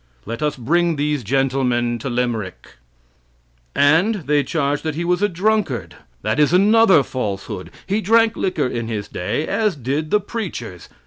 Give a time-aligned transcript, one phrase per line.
[0.25, 2.77] Let us bring these gentlemen to Limerick.
[3.75, 5.95] And they charge that he was a drunkard.
[6.23, 7.69] That is another falsehood.
[7.85, 10.89] He drank liquor in his day, as did the preachers.